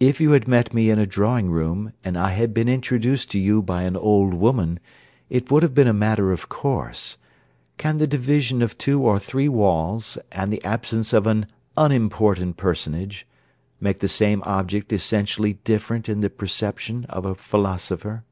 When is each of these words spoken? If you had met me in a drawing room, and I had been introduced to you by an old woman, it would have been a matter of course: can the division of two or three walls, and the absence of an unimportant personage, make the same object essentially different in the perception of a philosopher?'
If 0.00 0.18
you 0.18 0.30
had 0.30 0.48
met 0.48 0.72
me 0.72 0.88
in 0.88 0.98
a 0.98 1.04
drawing 1.04 1.50
room, 1.50 1.92
and 2.02 2.16
I 2.16 2.30
had 2.30 2.54
been 2.54 2.70
introduced 2.70 3.30
to 3.32 3.38
you 3.38 3.60
by 3.60 3.82
an 3.82 3.96
old 3.98 4.32
woman, 4.32 4.80
it 5.28 5.50
would 5.52 5.62
have 5.62 5.74
been 5.74 5.86
a 5.86 5.92
matter 5.92 6.32
of 6.32 6.48
course: 6.48 7.18
can 7.76 7.98
the 7.98 8.06
division 8.06 8.62
of 8.62 8.78
two 8.78 9.02
or 9.02 9.18
three 9.18 9.46
walls, 9.46 10.16
and 10.32 10.50
the 10.50 10.64
absence 10.64 11.12
of 11.12 11.26
an 11.26 11.48
unimportant 11.76 12.56
personage, 12.56 13.26
make 13.78 13.98
the 13.98 14.08
same 14.08 14.42
object 14.46 14.90
essentially 14.90 15.52
different 15.64 16.08
in 16.08 16.20
the 16.20 16.30
perception 16.30 17.04
of 17.10 17.26
a 17.26 17.34
philosopher?' 17.34 18.24